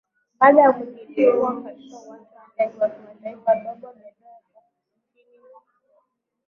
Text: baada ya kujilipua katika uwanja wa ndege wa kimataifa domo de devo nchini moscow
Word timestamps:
baada 0.39 0.61
ya 0.61 0.71
kujilipua 0.73 1.61
katika 1.63 1.97
uwanja 1.97 1.97
wa 2.09 2.51
ndege 2.57 2.77
wa 2.79 2.89
kimataifa 2.89 3.55
domo 3.55 3.93
de 3.93 3.99
devo 4.19 4.61
nchini 4.97 5.37
moscow 5.41 6.03